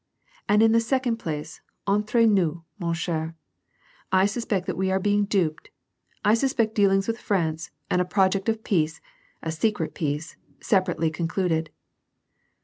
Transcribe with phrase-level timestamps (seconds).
[0.49, 3.35] And in the second place, entre nous, mon cher,
[4.11, 5.69] I suspect that we are being duped,
[6.25, 8.99] I suspect dealings with France, and a project of peace,
[9.43, 11.67] a secret peace, separately concliuled."